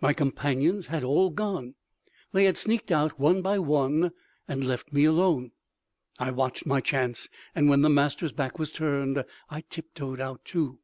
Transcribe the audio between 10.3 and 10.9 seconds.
too.